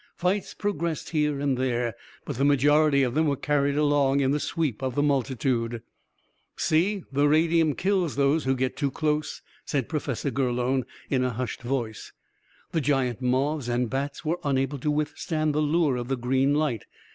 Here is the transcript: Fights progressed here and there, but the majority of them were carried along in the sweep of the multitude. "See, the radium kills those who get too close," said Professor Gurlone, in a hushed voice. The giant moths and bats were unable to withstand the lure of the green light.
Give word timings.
Fights 0.15 0.55
progressed 0.55 1.11
here 1.11 1.39
and 1.39 1.59
there, 1.59 1.93
but 2.25 2.37
the 2.37 2.43
majority 2.43 3.03
of 3.03 3.13
them 3.13 3.27
were 3.27 3.35
carried 3.35 3.77
along 3.77 4.19
in 4.19 4.31
the 4.31 4.39
sweep 4.39 4.81
of 4.81 4.95
the 4.95 5.03
multitude. 5.03 5.83
"See, 6.57 7.03
the 7.11 7.27
radium 7.27 7.75
kills 7.75 8.15
those 8.15 8.45
who 8.45 8.55
get 8.55 8.75
too 8.75 8.89
close," 8.89 9.43
said 9.63 9.87
Professor 9.87 10.31
Gurlone, 10.31 10.85
in 11.11 11.23
a 11.23 11.29
hushed 11.29 11.61
voice. 11.61 12.13
The 12.71 12.81
giant 12.81 13.21
moths 13.21 13.67
and 13.67 13.91
bats 13.91 14.25
were 14.25 14.39
unable 14.43 14.79
to 14.79 14.89
withstand 14.89 15.53
the 15.53 15.61
lure 15.61 15.97
of 15.97 16.07
the 16.07 16.17
green 16.17 16.55
light. 16.55 16.85